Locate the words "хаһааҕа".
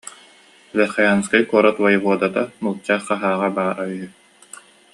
3.05-3.49